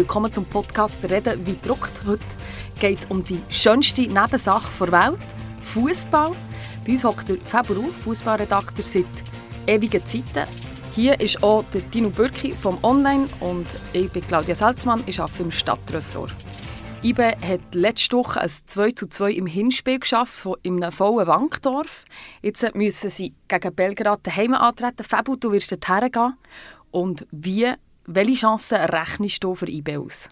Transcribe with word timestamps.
willkommen 0.00 0.32
zum 0.32 0.46
Podcast 0.46 1.04
«Reden 1.10 1.44
wie 1.44 1.58
druckt». 1.60 2.06
Heute 2.06 2.24
geht 2.80 3.00
es 3.00 3.04
um 3.10 3.22
die 3.22 3.38
schönste 3.50 4.00
Nebensache 4.00 4.70
der 4.80 4.92
Welt, 4.92 5.20
Fußball. 5.60 6.32
Bei 6.86 6.92
uns 6.92 7.04
hockt 7.04 7.28
der 7.28 7.36
Ruf, 7.76 7.94
Fußballredakteur 8.04 8.82
seit 8.82 9.04
ewigen 9.66 10.02
Zeiten. 10.06 10.48
Hier 10.94 11.20
ist 11.20 11.42
auch 11.42 11.66
der 11.74 11.82
Dino 11.82 12.08
Bürki 12.08 12.52
vom 12.52 12.78
Online 12.82 13.26
und 13.40 13.68
ich 13.92 14.10
bin 14.10 14.26
Claudia 14.26 14.54
Salzmann, 14.54 15.02
ich 15.04 15.20
arbeite 15.20 15.42
im 15.42 15.52
Stadtressort. 15.52 16.32
IBE 17.04 17.36
hat 17.46 17.74
letzte 17.74 18.16
Woche 18.16 18.40
ein 18.40 18.48
2 18.48 18.92
zu 18.92 19.06
2 19.06 19.32
im 19.32 19.46
Hinspiel 19.46 19.98
geschafft, 19.98 20.48
in 20.62 20.82
einem 20.82 20.92
vollen 20.92 21.26
Wankdorf. 21.26 22.06
Jetzt 22.40 22.74
müssen 22.74 23.10
sie 23.10 23.34
gegen 23.48 23.74
Belgrad 23.74 24.20
daheim 24.22 24.54
antreten. 24.54 25.04
Fabu, 25.04 25.36
du 25.36 25.52
wirst 25.52 25.72
dorthin 25.72 26.10
gehen. 26.10 26.38
Und 26.90 27.26
wie, 27.30 27.74
welche 28.06 28.34
Chancen 28.34 28.78
rechnest 28.78 29.42
du 29.44 29.54
für 29.54 29.68
IBE 29.68 29.98
aus? 29.98 30.28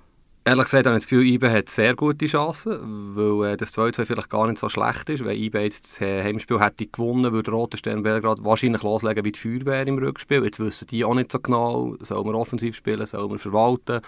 Ehrlich 0.49 0.65
gesagt 0.65 0.87
habe 0.87 0.97
ich 0.97 1.03
das 1.03 1.11
Gefühl, 1.11 1.27
IBE 1.27 1.51
hat 1.51 1.69
sehr 1.69 1.95
gute 1.95 2.25
Chancen, 2.25 3.15
weil 3.15 3.53
äh, 3.53 3.57
das 3.59 3.77
2-2 3.77 4.07
vielleicht 4.07 4.31
gar 4.31 4.47
nicht 4.47 4.59
so 4.59 4.71
schlecht 4.71 5.11
ist. 5.11 5.23
Wenn 5.23 5.37
IBE 5.37 5.61
jetzt 5.61 5.85
das 5.85 6.01
äh, 6.01 6.23
Heimspiel 6.23 6.59
hätte 6.59 6.87
gewonnen, 6.87 7.31
würde 7.33 7.51
Roter 7.51 7.77
Stern 7.77 8.03
Belgrad 8.03 8.43
wahrscheinlich 8.43 8.83
loslegen 8.83 9.27
wie 9.27 9.33
die 9.33 9.39
Feuerwehr 9.39 9.87
im 9.87 9.99
Rückspiel. 9.99 10.43
Jetzt 10.43 10.59
wissen 10.59 10.87
die 10.87 11.05
auch 11.05 11.15
nicht 11.15 11.31
so 11.31 11.39
genau, 11.39 11.97
soll 12.01 12.25
man 12.25 12.35
offensiv 12.35 12.77
spielen, 12.77 13.05
soll 13.05 13.29
man 13.29 13.39
verwalten. 13.39 14.01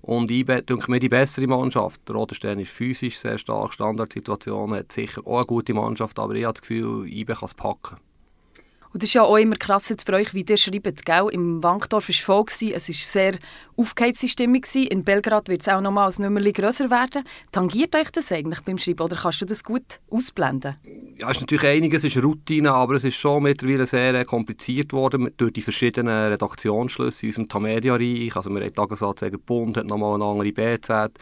Und 0.00 0.30
IBE 0.30 0.62
denke 0.62 0.88
mir 0.88 1.00
die 1.00 1.08
bessere 1.08 1.48
Mannschaft. 1.48 2.08
Der 2.08 2.14
Roter 2.14 2.36
Stern 2.36 2.60
ist 2.60 2.70
physisch 2.70 3.18
sehr 3.18 3.36
stark, 3.36 3.72
Standardsituationen, 3.72 4.78
hat 4.78 4.92
sicher 4.92 5.22
auch 5.26 5.38
eine 5.38 5.46
gute 5.46 5.74
Mannschaft, 5.74 6.20
aber 6.20 6.36
ich 6.36 6.44
habe 6.44 6.54
das 6.54 6.62
Gefühl, 6.62 7.08
IBE 7.08 7.34
kann 7.34 7.46
es 7.46 7.54
packen. 7.54 7.96
Und 8.92 9.02
das 9.02 9.10
ist 9.10 9.14
ja 9.14 9.22
auch 9.22 9.36
immer 9.36 9.56
krass 9.56 9.88
jetzt 9.88 10.06
für 10.06 10.14
euch, 10.14 10.34
wie 10.34 10.44
ihr 10.48 10.56
schreibt. 10.56 11.04
Gell? 11.04 11.28
Im 11.30 11.62
Wankdorf 11.62 12.08
war 12.08 12.14
es 12.14 12.20
voll, 12.20 12.44
es 12.74 12.88
war 12.88 12.94
sehr 12.94 13.38
aufgeheizte 13.76 14.28
Stimmung. 14.28 14.62
In 14.74 15.04
Belgrad 15.04 15.48
wird 15.48 15.60
es 15.60 15.68
auch 15.68 15.80
nochmal 15.80 16.10
ein 16.10 16.22
Nummerli 16.22 16.52
grösser 16.52 16.90
werden. 16.90 17.24
Tangiert 17.52 17.94
euch 17.94 18.10
das 18.10 18.32
eigentlich 18.32 18.60
beim 18.62 18.78
Schreiben 18.78 19.02
oder 19.02 19.16
kannst 19.16 19.40
du 19.40 19.46
das 19.46 19.62
gut 19.62 20.00
ausblenden? 20.10 20.76
Ja, 21.18 21.30
es 21.30 21.36
ist 21.36 21.42
natürlich 21.42 21.66
einiges, 21.66 22.04
es 22.04 22.16
ist 22.16 22.22
Routine, 22.22 22.72
aber 22.72 22.94
es 22.94 23.04
ist 23.04 23.16
schon 23.16 23.42
mittlerweile 23.42 23.86
sehr 23.86 24.14
äh, 24.14 24.24
kompliziert 24.24 24.92
worden 24.92 25.30
durch 25.36 25.52
die 25.52 25.62
verschiedenen 25.62 26.30
Redaktionsschlüsse 26.30 27.26
in 27.26 27.30
unserem 27.30 27.48
Tamedia-Reich. 27.48 28.36
Also 28.36 28.50
wir 28.50 28.60
haben 28.60 28.72
Tagesanzeiger 28.72 29.38
Bund, 29.38 29.76
hat 29.76 29.86
nochmal 29.86 30.14
eine 30.14 30.24
andere 30.24 30.52
BZ. 30.52 31.12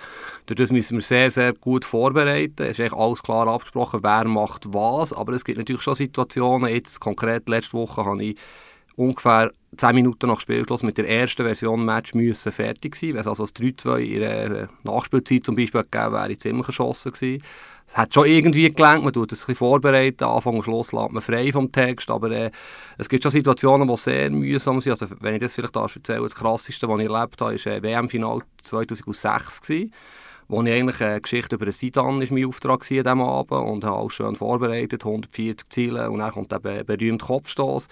Durch 0.47 0.57
das 0.57 0.71
müssen 0.71 0.99
wir 0.99 1.03
sehr, 1.03 1.31
sehr 1.31 1.53
gut 1.55 1.85
vorbereiten. 1.85 2.63
Es 2.63 2.79
ist 2.79 2.81
eigentlich 2.81 2.93
alles 2.93 3.23
klar 3.23 3.47
abgesprochen, 3.49 4.01
wer 4.03 4.25
macht 4.25 4.67
was, 4.73 5.13
aber 5.13 5.33
es 5.33 5.45
gibt 5.45 5.59
natürlich 5.59 5.83
schon 5.83 5.95
Situationen, 5.95 6.71
jetzt 6.71 7.01
konkret 7.01 7.49
letzte 7.57 7.75
Woche 7.75 8.05
habe 8.05 8.23
ich 8.23 8.37
ungefähr 8.97 9.53
10 9.77 9.95
Minuten 9.95 10.29
nach 10.29 10.41
Spielschluss 10.41 10.83
mit 10.83 10.97
der 10.97 11.09
ersten 11.09 11.45
Version 11.45 11.85
Match 11.85 12.15
müssen 12.15 12.51
fertig 12.51 12.97
sein. 12.97 13.11
Wenn 13.11 13.21
es 13.21 13.27
also 13.27 13.45
das 13.45 13.55
3-2 13.55 13.99
in 13.99 14.21
der 14.21 14.69
Nachspielzeit 14.85 15.45
zum 15.45 15.55
Beispiel 15.55 15.83
gegeben 15.83 16.13
wäre, 16.13 16.33
ich 16.33 16.41
ziemlich 16.41 16.67
erschossen 16.67 17.13
gewesen. 17.13 17.43
Es 17.87 17.97
hat 17.97 18.13
schon 18.13 18.27
irgendwie 18.27 18.69
gelangt, 18.69 19.05
man 19.05 19.13
tut 19.13 19.33
es 19.33 19.49
ein 19.49 19.55
vorbereiten, 19.55 20.25
Anfang 20.25 20.57
und 20.57 20.65
Schluss 20.65 20.93
lässt 20.93 21.13
man 21.13 21.23
frei 21.23 21.53
vom 21.53 21.71
Text, 21.71 22.11
aber 22.11 22.31
äh, 22.33 22.51
es 22.99 23.09
gibt 23.09 23.23
schon 23.23 23.31
Situationen, 23.31 23.87
die 23.87 23.97
sehr 23.97 24.31
mühsam 24.31 24.81
sind. 24.81 25.01
Also 25.01 25.15
wenn 25.21 25.35
ich 25.35 25.41
das 25.41 25.55
vielleicht 25.55 25.77
darf 25.77 25.95
erzählen, 25.95 26.23
das 26.23 26.35
Krasseste, 26.35 26.89
was 26.89 26.99
ich 26.99 27.09
erlebt 27.09 27.41
habe, 27.41 27.65
war 27.65 27.73
äh, 27.73 27.83
WM-Final 27.83 28.41
2006 28.63 29.61
gewesen 29.61 29.93
wo 30.49 30.63
ich 30.63 30.71
eigentlich 30.71 31.01
eine 31.01 31.21
Geschichte 31.21 31.57
über 31.57 31.67
den 31.67 31.73
Sidan 31.73 32.23
ist 32.23 32.33
mein 32.33 32.47
Auftrag 32.47 32.83
an 32.83 33.03
diesem 33.03 33.21
und 33.21 33.85
habe 33.85 33.97
alles 33.97 34.13
schön 34.13 34.37
vorbereitet, 34.37 35.05
140 35.05 35.69
Ziele 35.71 36.11
und 36.11 36.21
dann 36.21 36.31
kommt 36.31 36.53
der 36.53 36.59
berühmte 36.59 37.27
Kopfstoß. 37.27 37.89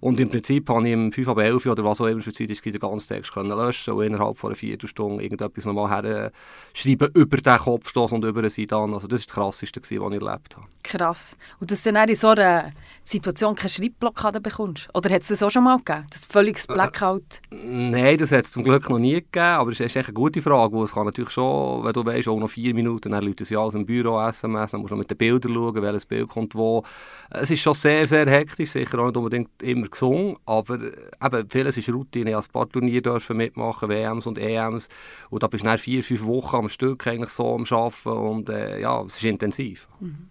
Und 0.00 0.20
im 0.20 0.28
Prinzip 0.28 0.68
habe 0.68 0.86
ich 0.86 0.92
im 0.92 1.12
5 1.12 1.28
ab 1.28 1.38
11 1.38 1.66
oder 1.66 1.84
was 1.84 2.00
auch 2.00 2.06
immer 2.06 2.20
für 2.20 2.32
Zeit 2.32 2.50
ist, 2.50 2.64
den 2.64 2.78
ganzen 2.78 3.08
Text 3.08 3.32
können 3.32 3.50
löschen 3.50 3.94
und 3.94 4.04
innerhalb 4.04 4.38
von 4.38 4.50
einer 4.50 4.56
Viertelstunde 4.56 5.22
irgendetwas 5.22 5.64
nochmal 5.64 5.90
her 5.90 6.32
schreiben 6.72 7.08
über 7.14 7.36
den 7.36 7.58
Kopfstoß 7.58 8.12
und 8.12 8.24
über 8.24 8.42
den 8.42 8.50
Sidan. 8.50 8.94
Also 8.94 9.08
das 9.08 9.20
war 9.20 9.26
das 9.26 9.34
Krasseste, 9.34 9.80
was 9.80 9.90
ich 9.90 9.98
erlebt 10.00 10.56
habe. 10.56 10.66
Krass. 10.82 11.36
Und 11.60 11.70
dass 11.70 11.82
du 11.82 11.92
dann 11.92 12.08
in 12.08 12.14
so 12.14 12.28
einer 12.28 12.72
Situation 13.04 13.54
keine 13.54 13.70
Schreibblockade 13.70 14.40
bekommst? 14.40 14.88
Oder 14.94 15.10
hat 15.10 15.22
es 15.22 15.28
das 15.28 15.42
auch 15.42 15.50
schon 15.50 15.64
mal 15.64 15.78
gegeben? 15.78 16.06
Das 16.10 16.24
völliges 16.24 16.64
äh, 16.66 16.72
Blackout? 16.72 17.22
Äh, 17.50 17.56
nein, 17.56 18.18
das 18.18 18.32
hat 18.32 18.44
es 18.44 18.52
zum 18.52 18.64
Glück 18.64 18.88
noch 18.88 18.98
nie 18.98 19.14
gegeben. 19.14 19.38
Aber 19.38 19.70
es 19.70 19.80
ist 19.80 19.96
echt 19.96 20.08
eine 20.08 20.14
gute 20.14 20.40
Frage. 20.40 20.72
Wo 20.72 20.84
es 20.84 20.92
kann 20.92 21.06
natürlich 21.06 21.30
schon, 21.30 21.84
wenn 21.84 21.92
du 21.92 22.04
weißt, 22.04 22.28
auch 22.28 22.38
noch 22.38 22.48
vier 22.48 22.74
Minuten, 22.74 23.12
dann 23.12 23.24
läutet 23.24 23.42
es 23.42 23.50
ja 23.50 23.60
alles 23.60 23.74
im 23.74 23.84
Büro, 23.84 24.20
SMS, 24.20 24.70
dann 24.70 24.80
musst 24.80 24.92
du 24.92 24.96
mit 24.96 25.10
den 25.10 25.16
Bildern 25.16 25.52
schauen, 25.52 25.82
welches 25.82 26.06
Bild 26.06 26.28
kommt 26.28 26.54
wo. 26.54 26.82
Es 27.30 27.50
ist 27.50 27.60
schon 27.60 27.74
sehr, 27.74 28.06
sehr 28.06 28.28
hektisch. 28.28 28.70
Sicher 28.70 28.98
auch 28.98 29.06
nicht 29.06 29.16
unbedingt 29.16 29.62
immer 29.62 29.87
gesungen. 29.90 30.36
Aber 30.46 30.78
eben, 30.80 31.50
vieles 31.50 31.76
ist 31.76 31.88
Routine. 31.88 32.30
Ich 32.30 32.34
durfte 32.34 32.50
ein 32.50 32.52
paar 32.52 32.68
Turniere 32.68 33.20
mitmachen, 33.34 33.88
WMs 33.88 34.26
und 34.26 34.38
EMs. 34.38 34.88
Und 35.30 35.42
da 35.42 35.46
bist 35.48 35.64
du 35.64 35.78
vier, 35.78 36.02
fünf 36.02 36.24
Wochen 36.24 36.56
am 36.56 36.68
Stück 36.68 37.06
eigentlich 37.06 37.30
so 37.30 37.54
am 37.54 37.64
Arbeiten. 37.70 38.08
Und 38.08 38.48
äh, 38.48 38.80
ja, 38.80 39.02
es 39.02 39.16
ist 39.16 39.24
intensiv. 39.24 39.88
Mhm. 40.00 40.28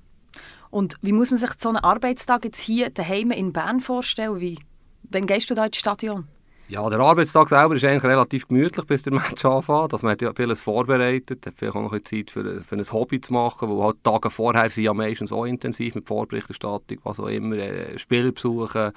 Und 0.70 0.96
wie 1.02 1.14
muss 1.14 1.32
man 1.32 1.40
sich 1.40 1.50
so 1.58 1.70
einen 1.70 1.78
Arbeitstag 1.78 2.44
jetzt 2.46 2.60
hier 2.60 2.90
daheim 2.90 3.32
in 3.32 3.54
Bern 3.54 3.80
vorstellen? 3.80 4.40
Wie, 4.40 4.60
wann 5.04 5.26
gehst 5.26 5.50
du 5.50 5.54
da 5.54 5.66
ins 5.66 5.78
Stadion? 5.78 6.28
Ja, 6.70 6.90
der 6.90 7.00
Arbeitstag 7.00 7.48
selber 7.48 7.76
ist 7.76 7.86
eigentlich 7.86 8.04
relativ 8.04 8.50
gemütlich, 8.50 8.86
bis 8.86 9.02
der 9.02 9.14
Match 9.16 9.46
anfängt. 9.46 9.94
Also 9.94 10.06
man 10.06 10.12
hat 10.12 10.22
ja 10.22 10.34
vieles 10.36 10.62
vorbereitet, 10.62 11.46
hat 11.46 11.54
vielleicht 11.56 11.78
auch 11.78 11.82
noch 11.82 11.94
ein 11.94 12.04
Zeit 12.04 12.30
für, 12.30 12.60
für 12.60 12.76
ein 12.76 12.92
Hobby 12.92 13.22
zu 13.22 13.32
machen, 13.32 13.70
weil 13.70 13.86
halt 13.86 14.04
Tage 14.04 14.30
vorher 14.30 14.70
sind 14.70 14.84
ja 14.84 14.94
meistens 14.94 15.32
auch 15.32 15.46
intensiv 15.46 15.96
mit 15.96 16.08
Vorberichterstattung, 16.08 16.98
was 17.04 17.22
auch 17.22 17.28
immer, 17.28 17.56
äh, 17.56 17.98
Spiele 17.98 18.34
besuchen, 18.34 18.92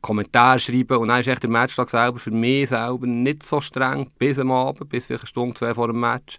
Kommentare 0.00 0.58
schreiben 0.58 0.98
und 0.98 1.08
dann 1.08 1.20
ist 1.20 1.28
echt 1.28 1.42
der 1.42 1.50
Matchtag 1.50 1.90
selber 1.90 2.18
für 2.18 2.30
mich 2.30 2.68
selber 2.68 3.06
nicht 3.06 3.42
so 3.42 3.60
streng, 3.60 4.08
bis 4.18 4.38
am 4.38 4.52
Abend, 4.52 4.88
bis 4.88 5.06
vielleicht 5.06 5.24
eine 5.24 5.28
Stunde, 5.28 5.54
zwei 5.54 5.74
vor 5.74 5.88
dem 5.88 6.00
Match 6.00 6.38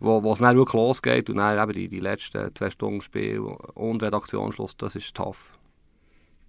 wo, 0.00 0.22
wo 0.22 0.32
es 0.32 0.38
dann 0.38 0.56
wirklich 0.56 0.74
losgeht 0.74 1.30
und 1.30 1.36
dann 1.36 1.58
eben 1.58 1.72
die, 1.72 1.88
die 1.88 2.00
letzten 2.00 2.54
zwei 2.54 2.70
Stunden 2.70 3.00
Spiel 3.00 3.40
und 3.40 4.02
Redaktionsschluss, 4.02 4.76
das 4.76 4.96
ist 4.96 5.14
tough. 5.16 5.52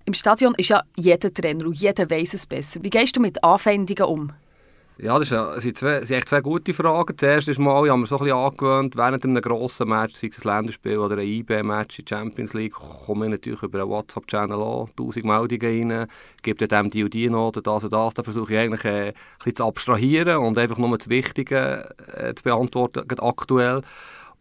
Im 0.05 0.13
Stadion 0.13 0.55
ist 0.55 0.69
ja 0.69 0.83
jeder 0.95 1.33
Trainer 1.33 1.65
und 1.65 1.73
jeder 1.73 2.09
weiß 2.09 2.33
es 2.33 2.45
besser. 2.45 2.81
Wie 2.81 2.89
gehst 2.89 3.15
du 3.17 3.19
mit 3.19 3.43
Anfeindungen 3.43 4.05
um? 4.05 4.33
Ja, 4.99 5.19
das, 5.19 5.29
sind, 5.61 5.77
zwei, 5.77 6.03
sind 6.03 6.17
echt 6.17 6.29
zwei 6.29 6.41
gute 6.41 6.73
Fragen. 6.73 7.15
Zuerst 7.15 7.47
ist 7.47 7.59
mal, 7.59 7.85
ich 7.85 7.91
habe 7.91 7.99
mir 7.99 8.07
so 8.07 8.17
ein 8.17 8.23
bisschen 8.23 8.37
angewöhnt, 8.37 8.95
während 8.95 9.23
einem 9.23 9.41
grossen 9.43 9.89
Match, 9.89 10.15
sei 10.15 10.29
es 10.29 10.43
ein 10.43 10.55
Länderspiel 10.55 10.97
oder 10.97 11.17
ein 11.17 11.27
IB-Match 11.27 11.99
in 11.99 12.05
der 12.05 12.17
Champions 12.17 12.53
League, 12.55 12.73
komme 12.73 13.25
ich 13.25 13.31
natürlich 13.31 13.61
über 13.61 13.81
einen 13.81 13.89
WhatsApp-Channel 13.89 14.59
an, 14.59 14.87
1000 14.97 15.23
Meldungen 15.23 15.91
rein, 15.91 16.07
gebe 16.41 16.67
dem 16.67 16.89
die 16.89 17.03
und 17.03 17.13
die 17.13 17.27
das 17.27 17.83
und 17.83 17.93
das. 17.93 18.13
Da 18.15 18.23
versuche 18.23 18.53
ich 18.53 18.59
eigentlich 18.59 18.85
äh, 18.85 19.13
ein 19.45 19.55
zu 19.55 19.65
abstrahieren 19.65 20.37
und 20.37 20.57
einfach 20.57 20.79
nur 20.79 20.97
das 20.97 21.09
Wichtige 21.09 21.93
äh, 22.13 22.33
zu 22.33 22.43
beantworten, 22.43 23.05
aktuell. 23.19 23.83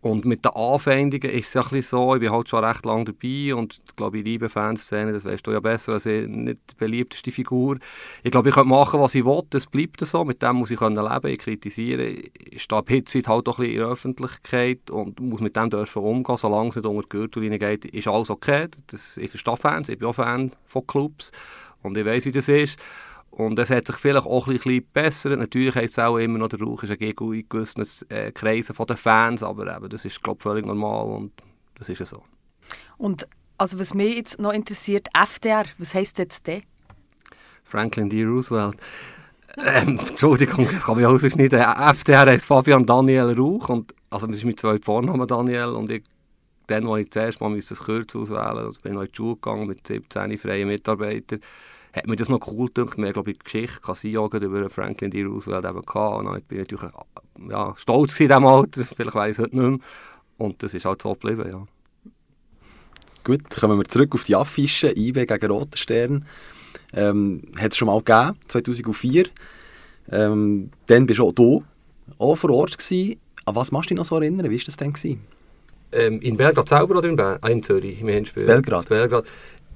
Und 0.07 0.25
mit 0.25 0.45
den 0.45 0.53
Anfeindungen 0.53 1.31
ist 1.31 1.49
es 1.49 1.55
ja 1.55 1.65
ein 1.69 1.83
so, 1.83 2.15
ich 2.15 2.21
bin 2.21 2.31
halt 2.31 2.49
schon 2.49 2.65
recht 2.65 2.85
lange 2.85 3.07
dabei 3.07 3.55
und 3.57 3.81
ich 3.85 3.97
glaube, 3.97 4.19
ich 4.19 4.25
liebe 4.25 4.49
Fanszene, 4.49 5.13
das 5.13 5.25
weißt 5.25 5.45
du 5.45 5.51
ja 5.51 5.59
besser 5.59 5.95
als 5.95 6.07
ich, 6.07 6.29
nicht 6.29 6.61
die 6.71 6.75
beliebteste 6.77 7.33
Figur. 7.33 7.79
Ich 8.23 8.31
glaube, 8.31 8.51
ich 8.51 8.55
kann 8.55 8.69
machen, 8.69 9.01
was 9.01 9.17
ich 9.17 9.25
will, 9.25 9.43
das 9.51 9.67
bleibt 9.67 9.99
so, 10.01 10.25
mit 10.25 10.41
dem 10.43 10.57
muss 10.57 10.71
ich 10.71 10.79
können 10.79 11.05
leben, 11.05 11.27
ich 11.27 11.39
kritisiere, 11.39 12.05
ich 12.05 12.63
stehe 12.63 12.79
ab 12.79 12.89
Hitze 12.89 13.21
halt 13.27 13.49
auch 13.49 13.59
ein 13.59 13.63
bisschen 13.63 13.73
in 13.73 13.79
der 13.79 13.89
Öffentlichkeit 13.89 14.91
und 14.91 15.19
muss 15.19 15.41
mit 15.41 15.57
dem 15.57 15.71
dürfen 15.71 16.03
umgehen, 16.03 16.37
solange 16.37 16.69
es 16.69 16.77
nicht 16.77 16.87
unter 16.87 17.03
die 17.03 17.09
Gürtellinie 17.09 17.59
geht, 17.59 17.87
ist 17.87 18.07
alles 18.07 18.31
okay. 18.31 18.69
Das, 18.87 19.17
ich 19.17 19.31
verstehe 19.31 19.57
Fans, 19.57 19.89
ich 19.89 19.99
bin 19.99 20.07
auch 20.07 20.15
Fan 20.15 20.53
von 20.67 20.87
Clubs 20.87 21.33
und 21.83 21.97
ich 21.97 22.07
weiß, 22.07 22.27
wie 22.27 22.33
das 22.33 22.49
ist. 22.49 22.79
Und 23.37 23.59
es 23.59 23.69
hat 23.69 23.87
sich 23.87 23.97
vielleicht 23.97 24.25
auch 24.25 24.47
ein 24.47 24.55
bisschen 24.55 24.87
besser. 24.95 25.37
Natürlich 25.37 25.75
heisst 25.75 25.99
es 25.99 26.05
auch 26.05 26.17
immer 26.17 26.39
noch, 26.39 26.49
der 26.49 26.59
Rauch 26.59 26.83
ist 26.83 26.91
ein 26.91 26.97
Gegner 26.97 27.33
in 27.33 27.47
gewissen 27.47 27.85
äh, 28.09 28.33
Kreisen 28.33 28.75
den 28.75 28.97
Fans, 28.97 29.43
aber 29.43 29.77
eben, 29.77 29.91
das 29.91 30.07
ist, 30.07 30.23
glaube 30.23 30.39
ich, 30.39 30.43
völlig 30.43 30.65
normal 30.65 31.05
und 31.07 31.33
das 31.75 31.91
ist 31.91 31.99
ja 31.99 32.07
so. 32.07 32.23
Und 32.97 33.29
also 33.59 33.79
was 33.79 33.93
mich 33.93 34.17
jetzt 34.17 34.41
noch 34.41 34.55
interessiert, 34.55 35.09
FDR, 35.13 35.67
was 35.77 35.93
heisst 35.93 36.17
jetzt 36.17 36.47
der? 36.47 36.63
Franklin 37.63 38.09
D. 38.09 38.25
Roosevelt. 38.25 38.77
Ähm, 39.59 39.99
Entschuldigung, 40.09 40.67
das 40.73 40.85
kann 40.85 40.99
ich 40.99 41.05
auch 41.05 41.21
nicht. 41.21 41.53
FDR 41.53 42.27
heisst 42.27 42.47
Fabian 42.47 42.87
Daniel 42.87 43.35
Rauch 43.39 43.69
und 43.69 43.95
also 44.09 44.27
das 44.29 44.37
ist 44.37 44.45
mein 44.47 44.57
zweiter 44.57 44.83
Vorname 44.83 45.27
Daniel 45.27 45.75
und 45.75 45.91
ich 45.91 46.05
dann, 46.69 46.89
als 46.89 47.03
ich 47.03 47.11
zuerst 47.11 47.41
mal 47.43 47.55
das 47.55 47.79
Kürzel 47.81 48.23
auswählen 48.23 48.55
musste, 48.55 48.65
also 48.65 48.81
bin 48.81 48.93
ich 48.93 48.99
in 48.99 49.05
die 49.05 49.17
Schule 49.17 49.35
gegangen 49.35 49.67
mit 49.67 49.87
17 49.87 50.39
freien 50.39 50.69
Mitarbeitern, 50.69 51.41
hat 51.97 52.07
mir 52.07 52.17
das 52.17 52.29
noch 52.29 52.47
cool 52.49 52.69
gedacht. 52.69 52.99
Wir 52.99 53.07
haben, 53.07 53.13
glaube 53.15 53.31
ich, 53.31 53.39
die 53.39 53.45
Geschichte 53.45 53.81
Casio 53.81 54.27
über 54.27 54.69
Franklin 54.69 55.11
D. 55.11 55.25
Roosevelt 55.25 55.65
eben 55.65 55.83
gehabt. 55.83 56.19
Und 56.19 56.27
dann 56.27 56.43
bin 56.43 56.61
ich 56.61 56.71
natürlich 56.71 56.95
ja, 57.49 57.75
stolz 57.77 58.21
in 58.21 58.29
diesem 58.29 58.47
Alter. 58.47 58.85
Vielleicht 58.85 59.15
weiß 59.15 59.31
ich 59.31 59.39
es 59.39 59.45
heute 59.45 59.57
nicht 59.57 59.69
mehr. 59.71 59.79
Und 60.39 60.63
das 60.63 60.75
ist 60.75 60.85
halt 60.85 61.01
so 61.01 61.15
geblieben, 61.15 61.51
ja. 61.51 61.67
Gut, 63.25 63.49
kommen 63.51 63.79
wir 63.79 63.85
zurück 63.87 64.15
auf 64.15 64.25
die 64.25 64.37
Affische. 64.37 64.93
IB 64.95 65.27
gegen 65.27 65.51
Roter 65.51 65.79
Stern. 65.79 66.27
Ähm, 66.93 67.43
hat 67.59 67.73
es 67.73 67.79
schon 67.79 67.87
mal 67.87 67.99
gegeben, 67.99 68.39
2004. 68.49 69.27
Ähm, 70.13 70.71
dann 70.87 71.07
bist 71.07 71.19
du 71.19 71.29
auch 71.29 71.33
du, 71.33 71.65
auch 72.19 72.37
vor 72.37 72.51
Ort 72.51 72.79
gewesen. 72.79 73.19
An 73.47 73.57
was 73.57 73.73
machst 73.73 73.91
du 73.91 73.95
dich 73.95 73.99
noch 73.99 74.05
so 74.05 74.17
erinnern? 74.17 74.51
Wie 74.51 74.59
war 74.59 74.65
das 74.67 74.77
denn? 74.77 75.21
Ähm, 75.93 76.21
in 76.21 76.37
Belgrad 76.37 76.69
selber 76.69 76.99
oder 76.99 77.09
in, 77.09 77.17
Ber 77.17 77.39
ah, 77.41 77.49
in 77.49 77.63
Zürich, 77.63 78.01
im 78.01 78.09
Hinspiel? 78.09 78.45
Belgrad. 78.45 78.89
Belgrad 78.89 79.25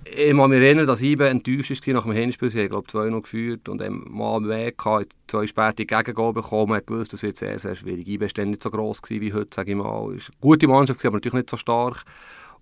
ich 0.05 0.37
kann 0.37 0.51
mich 0.51 0.61
erinnern, 0.61 0.87
dass 0.87 1.03
ich 1.03 1.19
enttäuscht 1.19 1.87
war 1.87 1.95
nach 1.95 2.05
dem 2.05 2.13
Hinspiel. 2.13 2.51
Sie 2.51 2.61
haben, 2.61 2.69
glaube 2.69 2.85
ich, 2.87 2.93
2 2.93 3.21
geführt 3.21 3.69
und 3.69 3.79
dann 3.79 4.05
mal 4.09 4.41
mehr 4.41 4.73
gehabt, 4.73 5.15
zwei 5.27 5.47
späte 5.47 5.87
Gegengoal 5.87 6.33
bekommen. 6.33 6.71
Man 6.71 6.83
gewusst, 6.85 7.13
das 7.13 7.23
wird 7.23 7.37
sehr, 7.37 7.59
sehr 7.59 7.77
schwierig. 7.77 8.09
IB 8.09 8.27
war 8.37 8.45
nicht 8.45 8.63
so 8.63 8.71
gross 8.71 9.01
wie 9.09 9.33
heute, 9.33 9.51
sage 9.55 9.73
ich 9.73 9.77
mal. 9.77 10.15
Es 10.15 10.29
war 10.29 10.35
eine 10.35 10.41
gute 10.41 10.69
Mannschaft, 10.69 11.05
aber 11.05 11.17
natürlich 11.17 11.35
nicht 11.35 11.51
so 11.51 11.57
stark. 11.57 12.03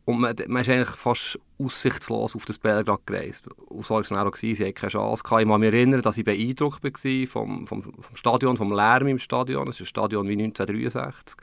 Und 0.08 0.20
man, 0.20 0.34
man 0.46 0.62
ist 0.62 0.70
eigentlich 0.70 0.88
fast 0.88 1.38
aussichtslos 1.58 2.34
auf 2.34 2.46
das 2.46 2.58
Belgrad 2.58 3.06
gereist. 3.06 3.46
Und 3.69 3.84
so 3.84 3.93
war 3.93 4.00
es 4.00 4.08
dann 4.08 4.16
auch. 4.16 4.34
Sie 4.37 4.55
hatten 4.55 4.72
keine 4.72 4.90
Chance. 4.90 5.22
Ich 5.22 5.28
kann 5.28 5.46
mich 5.46 5.75
erinnern, 5.75 6.00
dass 6.00 6.16
ich 6.16 6.25
beeindruckt 6.25 6.82
war 6.82 7.26
vom, 7.26 7.66
vom, 7.66 7.82
vom 7.82 8.16
Stadion, 8.16 8.56
vom 8.56 8.72
Lärm 8.72 9.06
im 9.08 9.19
Stadion. 9.19 9.69
Es 9.69 9.75
ist 9.75 9.82
ein 9.82 9.87
Stadion 9.87 10.26
wie 10.26 10.32
1963. 10.32 11.37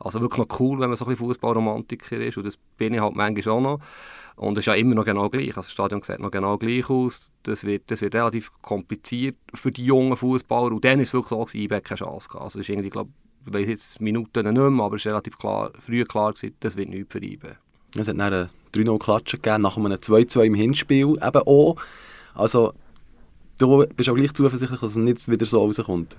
Also 0.00 0.20
wirklich 0.20 0.36
noch 0.36 0.60
cool, 0.60 0.78
wenn 0.80 0.90
man 0.90 0.96
so 0.96 1.06
ein 1.06 1.16
Fußballromantiker 1.16 2.18
ist. 2.18 2.36
Und 2.36 2.44
das 2.44 2.58
bin 2.76 2.92
ich 2.92 3.00
halt 3.00 3.16
manchmal 3.16 3.54
auch 3.54 3.60
noch. 3.62 3.80
Und 4.36 4.58
es 4.58 4.64
ist 4.64 4.66
ja 4.66 4.74
immer 4.74 4.96
noch 4.96 5.06
genau 5.06 5.30
gleich. 5.30 5.56
Also 5.56 5.62
das 5.62 5.72
Stadion 5.72 6.02
sieht 6.02 6.20
noch 6.20 6.30
genau 6.30 6.58
gleich 6.58 6.90
aus. 6.90 7.32
Das 7.44 7.64
wird, 7.64 7.90
das 7.90 8.02
wird 8.02 8.14
relativ 8.14 8.50
kompliziert 8.60 9.36
für 9.54 9.72
die 9.72 9.86
jungen 9.86 10.14
Fußballer. 10.14 10.72
Und 10.72 10.84
dann 10.84 11.00
ist 11.00 11.08
es 11.08 11.14
wirklich 11.14 11.30
so, 11.30 11.42
dass 11.42 11.54
ich 11.54 11.70
keine 11.70 11.82
Chance 11.82 12.28
gehabt. 12.28 12.44
Also 12.44 12.58
es 12.58 12.66
ist 12.66 12.68
irgendwie, 12.68 12.90
glaube 12.90 13.08
ich, 13.46 13.54
weiß 13.54 13.66
jetzt 13.66 14.00
Minuten 14.02 14.44
nicht 14.44 14.70
mehr, 14.70 14.84
aber 14.84 14.96
es 14.96 15.06
war 15.06 15.12
relativ 15.12 15.38
klar, 15.38 15.72
früh 15.78 16.04
klar, 16.04 16.34
gewesen, 16.34 16.54
das 16.60 16.76
wird 16.76 16.90
nichts 16.90 17.10
für 17.10 17.24
IB. 17.24 17.46
Es 17.94 18.08
hat 18.08 18.18
dann 18.18 18.20
eine 18.20 18.48
3-0-Klatsche 18.74 19.38
gegeben, 19.38 19.62
nach 19.62 19.76
einem 19.76 19.92
2-2 19.92 20.44
im 20.44 20.54
Hinspiel 20.54 21.18
eben 21.22 21.42
auch. 21.46 21.76
Also, 22.34 22.72
du 23.58 23.86
bist 23.96 24.08
auch 24.08 24.14
gleich 24.14 24.32
zuversichtlich, 24.32 24.80
dass 24.80 24.90
es 24.90 24.96
nicht 24.96 25.28
wieder 25.28 25.46
so 25.46 25.60
rauskommt. 25.60 26.16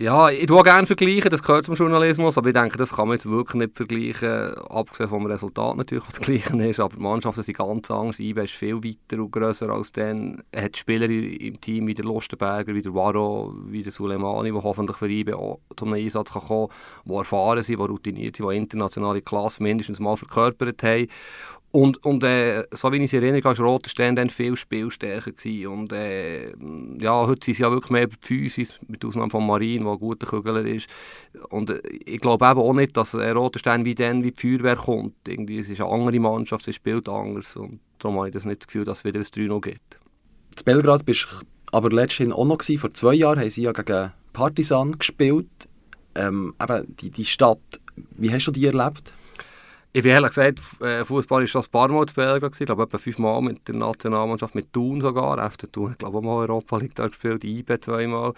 Ja, 0.00 0.30
ich 0.30 0.46
tue 0.46 0.62
gerne 0.62 0.86
vergleichen, 0.86 1.28
das 1.28 1.42
gehört 1.42 1.66
zum 1.66 1.74
Journalismus, 1.74 2.38
aber 2.38 2.50
ich 2.50 2.54
denke, 2.54 2.78
das 2.78 2.94
kann 2.94 3.08
man 3.08 3.16
jetzt 3.16 3.28
wirklich 3.28 3.54
nicht 3.54 3.76
vergleichen, 3.76 4.54
abgesehen 4.70 5.08
vom 5.08 5.26
Resultat 5.26 5.76
natürlich, 5.76 6.06
was 6.06 6.14
das 6.14 6.20
Gleiche 6.24 6.56
ist, 6.68 6.78
aber 6.78 6.94
die 6.94 7.02
Mannschaften 7.02 7.42
sind 7.42 7.58
ganz 7.58 7.90
anders, 7.90 8.20
IBE 8.20 8.44
ist 8.44 8.52
viel 8.52 8.76
weiter 8.76 9.20
und 9.20 9.32
grösser 9.32 9.70
als 9.70 9.90
dann, 9.90 10.40
er 10.52 10.66
hat 10.66 10.76
Spieler 10.76 11.10
im 11.10 11.60
Team 11.60 11.88
wie 11.88 11.94
der 11.94 12.04
Lustenberger, 12.04 12.76
wie 12.76 12.82
der 12.82 12.94
Waro, 12.94 13.52
wie 13.64 13.82
der 13.82 13.90
Suleimani, 13.90 14.52
die 14.52 14.62
hoffentlich 14.62 14.98
für 14.98 15.10
IBE 15.10 15.36
auch 15.36 15.58
zum 15.74 15.92
Einsatz 15.92 16.30
kommen 16.30 16.68
die 17.04 17.14
erfahren 17.14 17.62
sind, 17.64 17.80
die 17.80 17.84
routiniert 17.84 18.36
sind, 18.36 18.48
die 18.48 18.56
internationale 18.56 19.20
Klasse 19.20 19.64
mindestens 19.64 19.98
mal 19.98 20.16
verkörpert 20.16 20.80
haben 20.84 21.08
und, 21.70 22.04
und 22.04 22.24
äh, 22.24 22.64
so 22.70 22.90
wie 22.92 22.96
ich 22.96 23.04
es 23.04 23.12
erinnere, 23.12 23.44
war 23.44 23.58
Roter 23.58 23.90
Stern 23.90 24.16
dann 24.16 24.30
viel 24.30 24.56
spielstärker 24.56 25.32
gewesen. 25.32 25.66
Und 25.66 25.92
äh, 25.92 26.52
ja, 26.98 27.26
heute 27.26 27.44
sind 27.44 27.54
sie 27.54 27.62
ja 27.62 27.70
wirklich 27.70 27.90
mehr 27.90 28.04
über 28.04 28.16
mit 28.88 29.04
Ausnahme 29.04 29.30
von 29.30 29.46
Marin, 29.46 29.84
der 29.84 29.92
ein 29.92 29.98
guter 29.98 30.26
Kügler 30.26 30.64
ist. 30.64 30.88
Und 31.50 31.68
äh, 31.68 31.82
ich 32.06 32.20
glaube 32.20 32.46
eben 32.46 32.60
auch 32.60 32.72
nicht, 32.72 32.96
dass 32.96 33.12
äh, 33.12 33.30
Roter 33.30 33.58
Stern 33.58 33.84
wie 33.84 33.94
dann 33.94 34.24
wie 34.24 34.32
die 34.32 34.40
Feuerwehr 34.40 34.76
kommt. 34.76 35.14
Irgendwie, 35.26 35.58
es 35.58 35.68
ist 35.68 35.82
eine 35.82 35.90
andere 35.90 36.18
Mannschaft, 36.18 36.64
sie 36.64 36.72
spielt 36.72 37.06
anders. 37.06 37.54
Und 37.56 37.80
darum 37.98 38.16
habe 38.16 38.28
ich 38.28 38.34
das 38.34 38.46
nicht 38.46 38.62
das 38.62 38.66
Gefühl, 38.68 38.86
dass 38.86 39.00
es 39.00 39.04
wieder 39.04 39.20
ein 39.20 39.48
3 39.48 39.60
gibt. 39.60 40.00
In 40.56 40.64
Belgrad 40.64 41.04
bist 41.04 41.28
du 41.30 41.46
aber 41.70 41.90
letztendlich 41.90 42.36
auch 42.36 42.46
noch 42.46 42.58
gewesen. 42.58 42.80
Vor 42.80 42.94
zwei 42.94 43.12
Jahren 43.12 43.40
haben 43.40 43.50
sie 43.50 43.62
ja 43.62 43.72
gegen 43.72 44.12
Partisan 44.32 44.92
gespielt. 44.92 45.68
Ähm, 46.14 46.54
eben 46.62 46.96
die, 46.96 47.10
die 47.10 47.26
Stadt, 47.26 47.60
wie 48.16 48.32
hast 48.32 48.46
du 48.46 48.52
die 48.52 48.64
erlebt? 48.64 49.12
Ich 49.92 50.02
bin 50.02 50.12
ehrlich 50.12 50.28
gesagt, 50.28 50.60
äh, 50.82 51.02
Fußball 51.02 51.40
war 51.40 51.46
schon 51.46 51.62
ein 51.62 51.70
paar 51.70 51.88
Mal 51.88 52.04
zu 52.04 52.14
Belgrad, 52.14 52.60
ich 52.60 52.66
glaube 52.66 52.82
etwa 52.82 52.98
fünfmal 52.98 53.40
mit 53.40 53.66
der 53.66 53.74
Nationalmannschaft, 53.74 54.54
mit 54.54 54.70
Thun 54.70 55.00
sogar, 55.00 55.50
FC 55.50 55.72
Thun, 55.72 55.92
ich 55.92 55.98
glaube 55.98 56.18
auch 56.18 56.22
mal 56.22 56.36
Europa 56.36 56.76
League 56.76 56.94
da 56.94 57.08
gespielt, 57.08 57.42
IB 57.42 57.80
zweimal. 57.80 58.34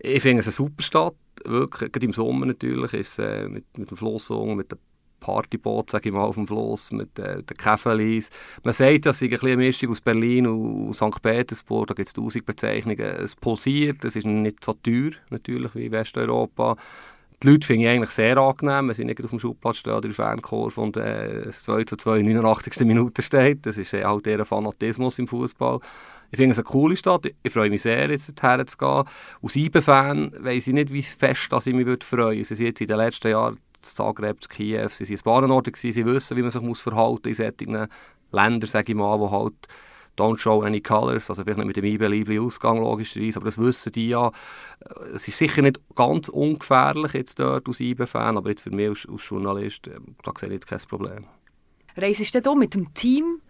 Ich 0.00 0.22
finde 0.22 0.40
es 0.40 0.46
eine 0.46 0.52
super 0.52 0.82
Stadt, 0.82 1.14
wirklich, 1.44 1.92
gerade 1.92 2.04
im 2.04 2.12
Sommer 2.12 2.46
natürlich, 2.46 2.92
ist 2.94 3.20
äh, 3.20 3.48
mit, 3.48 3.64
mit 3.78 3.90
dem 3.90 3.96
Fluss 3.96 4.28
mit 4.30 4.72
dem 4.72 4.78
Partyboot, 5.20 5.90
sage 5.90 6.08
ich 6.08 6.14
mal, 6.14 6.24
auf 6.24 6.34
dem 6.34 6.48
Fluss, 6.48 6.90
mit 6.90 7.16
äh, 7.18 7.44
den 7.44 7.56
Käferlis. 7.56 8.30
Man 8.64 8.74
sagt, 8.74 9.06
das 9.06 9.22
ist 9.22 9.44
eine 9.44 9.56
Mischung 9.56 9.90
aus 9.90 10.00
Berlin 10.00 10.48
und 10.48 10.94
St. 10.94 11.22
Petersburg, 11.22 11.86
da 11.86 11.94
gibt 11.94 12.08
es 12.08 12.12
tausend 12.12 12.44
Bezeichnungen. 12.44 12.98
Es 12.98 13.36
pulsiert, 13.36 14.04
es 14.04 14.16
ist 14.16 14.26
nicht 14.26 14.64
so 14.64 14.72
teuer, 14.74 15.12
natürlich, 15.30 15.74
wie 15.76 15.92
Westeuropa. 15.92 16.76
Die 17.42 17.48
Leute 17.48 17.66
finde 17.66 17.84
ich 17.84 17.90
eigentlich 17.90 18.10
sehr 18.10 18.36
angenehm, 18.36 18.88
wenn 18.88 18.94
sie 18.94 19.04
nicht 19.04 19.22
auf 19.22 19.30
dem 19.30 19.38
Schubplatz 19.38 19.76
stehen 19.76 19.92
oder 19.92 20.06
in 20.06 20.14
der 20.14 20.24
Fankurve 20.24 20.80
und 20.80 20.96
äh, 20.96 21.42
es 21.42 21.62
2 21.62 21.84
zu 21.84 21.96
2 21.96 22.18
in 22.18 22.26
89. 22.26 22.84
Minute 22.84 23.22
steht. 23.22 23.64
Das 23.64 23.78
ist 23.78 23.94
äh, 23.94 24.02
halt 24.02 24.26
eher 24.26 24.44
Fanatismus 24.44 25.20
im 25.20 25.28
Fußball. 25.28 25.78
Ich 26.32 26.36
finde 26.36 26.52
es 26.52 26.58
eine 26.58 26.64
coole 26.64 26.96
Stadt. 26.96 27.30
Ich 27.42 27.52
freue 27.52 27.70
mich 27.70 27.82
sehr, 27.82 28.10
jetzt 28.10 28.28
dorthin 28.42 28.66
zu 28.66 28.76
gehen. 28.76 29.04
Als 29.40 29.56
IBE-Fan 29.56 30.32
weiss 30.40 30.66
ich 30.66 30.74
nicht, 30.74 30.92
wie 30.92 31.02
fest 31.02 31.52
dass 31.52 31.68
ich 31.68 31.74
mich 31.74 31.86
würde 31.86 32.04
freuen 32.04 32.30
würde. 32.30 32.44
Sie 32.44 32.56
sind 32.56 32.66
jetzt 32.66 32.80
in 32.80 32.88
den 32.88 32.96
letzten 32.96 33.28
Jahren 33.28 33.54
in 33.54 33.60
Zagreb, 33.82 34.38
in 34.42 34.48
Kiew, 34.48 34.88
sie 34.88 35.08
waren 35.08 35.22
Bahnenorte, 35.22 35.70
sie 35.74 36.04
wissen, 36.04 36.36
wie 36.36 36.42
man 36.42 36.50
sich 36.50 36.60
muss 36.60 36.80
verhalten 36.80 37.28
muss 37.28 37.38
in 37.38 37.52
solchen 37.56 37.88
Ländern, 38.32 38.68
sage 38.68 38.92
ich 38.92 38.98
mal, 38.98 39.18
wo 39.20 39.30
halt 39.30 39.54
don't 40.18 40.38
show 40.38 40.62
any 40.62 40.80
colors, 40.80 41.30
also 41.30 41.44
vielleicht 41.44 41.58
nicht 41.58 41.66
mit 41.66 41.76
dem 41.76 41.84
einbelieblichen 41.84 42.44
Ausgang 42.44 42.78
logischerweise, 42.78 43.38
aber 43.38 43.46
das 43.46 43.58
wissen 43.58 43.92
die 43.92 44.08
ja. 44.08 44.30
Es 45.14 45.28
ist 45.28 45.38
sicher 45.38 45.62
nicht 45.62 45.80
ganz 45.94 46.28
ungefährlich 46.28 47.12
jetzt 47.12 47.38
dort 47.38 47.66
als 47.68 47.80
IB-Fan, 47.80 48.36
aber 48.36 48.50
jetzt 48.50 48.62
für 48.62 48.70
mich 48.70 48.88
als, 48.88 49.08
als 49.10 49.28
Journalist, 49.28 49.88
äh, 49.88 49.98
da 50.22 50.32
sehe 50.36 50.48
ich 50.48 50.54
jetzt 50.54 50.66
kein 50.66 50.80
Problem. 50.88 51.26
Reisest 51.96 52.46
du 52.46 52.54
mit 52.54 52.74
dem 52.74 52.92
Team 52.94 53.40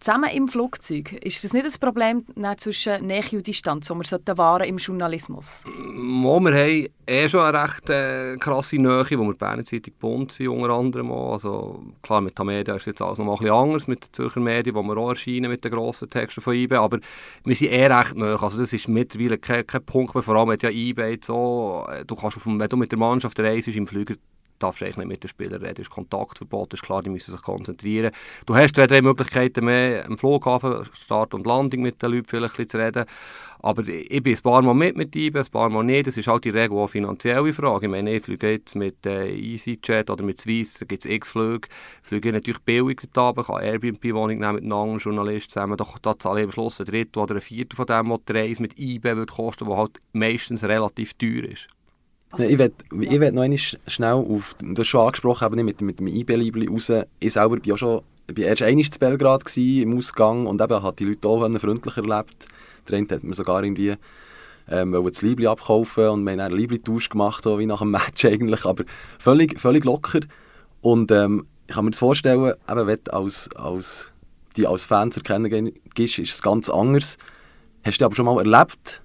zusammen 0.00 0.30
im 0.30 0.48
Flugzeug, 0.48 1.12
ist 1.24 1.42
das 1.44 1.52
nicht 1.52 1.66
ein 1.66 1.80
Problem 1.80 2.24
zwischen 2.56 3.06
Nähe 3.06 3.24
und 3.32 3.46
Distanz, 3.46 3.88
das 3.88 4.10
wir 4.12 4.38
wahren 4.38 4.68
im 4.68 4.78
Journalismus? 4.78 5.64
Mo, 5.66 6.40
wir 6.40 6.54
haben 6.54 6.88
eh 7.06 7.28
schon 7.28 7.40
eine 7.40 7.62
recht 7.62 7.90
äh, 7.90 8.36
krasse 8.36 8.76
Nähe, 8.76 9.04
wo 9.18 9.24
wir 9.24 9.34
Berner 9.34 9.64
Zeitung 9.64 9.94
Bund 9.98 10.32
sind, 10.32 10.48
unter 10.48 10.70
anderem 10.70 11.10
auch. 11.10 11.32
Also, 11.32 11.82
klar, 12.02 12.20
mit 12.20 12.38
der 12.38 12.44
Media 12.44 12.74
ist 12.76 12.86
jetzt 12.86 13.02
alles 13.02 13.18
noch 13.18 13.24
mal 13.24 13.32
ein 13.32 13.38
bisschen 13.38 13.54
anders, 13.54 13.88
mit 13.88 14.06
den 14.06 14.12
Zürcher 14.12 14.40
Medien, 14.40 14.74
wo 14.74 14.82
wir 14.82 14.96
auch 14.96 15.10
erscheinen 15.10 15.50
mit 15.50 15.64
den 15.64 15.72
grossen 15.72 16.08
Texten 16.08 16.40
von 16.40 16.54
eBay, 16.54 16.78
aber 16.78 16.98
wir 17.44 17.54
sind 17.54 17.72
eh 17.72 17.86
recht 17.86 18.16
nahe. 18.16 18.40
Also 18.40 18.58
das 18.58 18.72
ist 18.72 18.88
mittlerweile 18.88 19.38
kein, 19.38 19.66
kein 19.66 19.84
Punkt 19.84 20.14
mehr, 20.14 20.22
vor 20.22 20.36
allem 20.36 20.48
mit 20.48 20.62
ja 20.62 20.70
eBay 20.70 21.18
so, 21.22 21.86
äh, 21.90 22.04
du 22.04 22.14
kannst 22.14 22.36
auf 22.36 22.46
wenn 22.46 22.68
du 22.68 22.76
mit 22.76 22.90
der 22.90 22.98
Mannschaft 22.98 23.38
reist, 23.40 23.68
im 23.68 23.86
Flüger 23.86 24.14
darfst 24.58 24.82
eigentlich 24.82 24.98
nicht 24.98 25.08
mit 25.08 25.22
den 25.22 25.28
Spielern 25.28 25.62
reden, 25.62 25.80
ist 25.80 25.90
Kontaktverbot, 25.90 26.74
ist 26.74 26.82
klar, 26.82 27.02
die 27.02 27.10
müssen 27.10 27.32
sich 27.32 27.42
konzentrieren. 27.42 28.12
Du 28.46 28.56
hast 28.56 28.74
zwei, 28.74 28.86
drei 28.86 29.02
Möglichkeiten 29.02 29.64
mehr 29.64 30.06
am 30.06 30.16
Flughafen, 30.18 30.84
Start 30.92 31.34
und 31.34 31.46
Landung 31.46 31.82
mit 31.82 32.02
den 32.02 32.12
Leuten 32.12 32.26
vielleicht 32.26 32.70
zu 32.70 32.78
reden, 32.78 33.04
aber 33.60 33.86
ich 33.88 34.22
bin 34.22 34.34
ein 34.34 34.42
paar 34.42 34.62
Mal 34.62 34.74
mit 34.74 34.96
mit 34.96 35.16
ihm, 35.16 35.34
ein 35.36 35.46
paar 35.46 35.68
Mal 35.68 35.82
nicht, 35.82 36.06
das 36.06 36.16
ist 36.16 36.28
halt 36.28 36.44
die 36.44 36.50
Regel 36.50 36.76
auch 36.76 36.88
finanzielle 36.88 37.52
Frage. 37.52 37.86
Ich 37.86 37.90
meine, 37.90 38.14
ich 38.14 38.22
fliege 38.22 38.52
jetzt 38.52 38.76
mit 38.76 39.04
äh, 39.04 39.28
EasyJet 39.34 40.10
oder 40.10 40.24
mit 40.24 40.40
Swiss, 40.40 40.74
da 40.74 40.86
gibt 40.86 41.04
es 41.04 41.10
x-Flüge, 41.10 41.68
fliege 42.02 42.32
natürlich 42.32 42.60
billig 42.60 43.00
da, 43.12 43.32
kann 43.32 43.62
Airbnb-Wohnung 43.62 44.38
nehmen 44.38 44.54
mit 44.54 44.62
einem 44.62 44.72
anderen 44.72 44.98
Journalist 44.98 45.50
zusammen, 45.50 45.76
da, 45.76 45.84
da 46.02 46.18
zahle 46.18 46.40
ich 46.40 46.44
am 46.44 46.52
Schluss 46.52 46.80
ein 46.80 46.86
Drittel 46.86 47.20
oder 47.20 47.34
ein 47.34 47.40
Viertel 47.40 47.74
von 47.74 47.86
dem, 47.86 48.10
was 48.10 48.20
die 48.28 48.32
Reise 48.32 48.62
mit 48.62 48.78
würde 48.78 49.26
kosten, 49.26 49.66
was 49.66 49.76
halt 49.76 50.00
meistens 50.12 50.64
relativ 50.64 51.14
teuer 51.14 51.44
ist. 51.44 51.68
Also, 52.30 52.44
ich 52.44 52.58
will 52.58 53.32
noch 53.32 53.42
einmal 53.42 53.58
schnell 53.58 54.12
auf, 54.12 54.54
du 54.60 54.80
hast 54.80 54.86
schon 54.86 55.00
angesprochen, 55.06 55.46
eben 55.52 55.64
mit, 55.64 55.80
mit 55.80 55.98
dem 55.98 56.08
IB-Libli 56.08 56.68
raus. 56.68 56.92
Ich 57.20 57.32
selber 57.32 57.56
war 57.56 57.64
ja 57.64 57.78
schon, 57.78 58.02
bin 58.26 58.44
erst 58.44 58.62
einmal 58.62 58.84
zu 58.84 58.98
Belgrad 58.98 59.44
gewesen, 59.44 59.82
im 59.82 59.96
Ausgang 59.96 60.46
und 60.46 60.60
eben 60.60 60.82
hat 60.82 60.98
die 60.98 61.04
Leute 61.04 61.28
auch 61.28 61.40
freundlich 61.58 61.96
erlebt. 61.96 62.46
Der 62.88 62.98
eine 62.98 63.08
hat 63.08 63.24
mir 63.24 63.34
sogar 63.34 63.62
irgendwie 63.62 63.94
ähm, 64.70 64.92
das 64.92 65.22
Libli 65.22 65.46
abkaufen 65.46 66.08
und 66.08 66.24
wir 66.24 66.32
haben 66.32 66.40
einen 66.40 66.56
Libli-Tausch 66.56 67.08
gemacht, 67.08 67.42
so 67.42 67.58
wie 67.58 67.66
nach 67.66 67.80
einem 67.80 67.92
Match 67.92 68.24
eigentlich, 68.24 68.64
aber 68.64 68.84
völlig, 69.18 69.58
völlig 69.58 69.84
locker. 69.84 70.20
Und 70.80 71.10
ähm, 71.10 71.46
ich 71.66 71.74
kann 71.74 71.84
mir 71.84 71.90
das 71.90 72.00
vorstellen, 72.00 72.52
eben, 72.68 72.86
wenn 72.86 72.98
du 73.04 73.12
als, 73.12 73.48
als, 73.56 74.12
die 74.56 74.66
als 74.66 74.84
Fans 74.84 75.16
erkennen 75.16 75.72
gehst, 75.94 76.18
ist 76.18 76.34
es 76.34 76.42
ganz 76.42 76.68
anders. 76.68 77.16
Hast 77.84 78.00
du 78.00 78.04
aber 78.04 78.14
schon 78.14 78.26
mal 78.26 78.38
erlebt, 78.38 79.02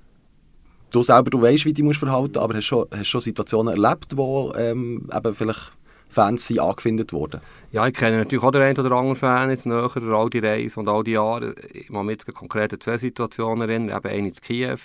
du 0.93 1.03
selber 1.03 1.29
du 1.29 1.41
weißt, 1.41 1.65
wie 1.65 1.73
du 1.73 1.83
dich 1.83 1.97
verhalten 1.97 2.37
aber 2.37 2.55
hast 2.55 2.65
schon, 2.65 2.87
schon 3.03 3.21
Situationen 3.21 3.73
erlebt, 3.73 4.15
wo 4.15 4.53
ähm, 4.55 5.09
eben 5.13 5.35
vielleicht 5.35 5.73
Fans 6.09 6.45
sind 6.45 6.59
angefindet 6.59 7.11
worden? 7.11 7.41
Ja, 7.71 7.87
ich 7.87 7.93
kenne 7.95 8.19
natürlich 8.19 8.43
auch 8.43 8.51
den 8.51 8.61
einen 8.61 8.77
oder 8.77 8.91
anderen 8.91 9.15
Fan 9.15 9.49
jetzt 9.49 9.65
näher, 9.65 9.89
all 10.13 10.29
die 10.29 10.39
Reisen 10.39 10.81
und 10.81 10.87
all 10.87 11.03
die 11.03 11.11
Jahre. 11.11 11.55
Ich 11.73 11.89
muss 11.89 12.05
mich 12.05 12.19
jetzt 12.19 12.33
konkret 12.33 12.81
zwei 12.81 12.97
Situationen 12.97 13.67
erinnern, 13.67 13.97
eben 13.97 14.13
eine 14.13 14.27
in 14.27 14.33
Kiew, 14.33 14.77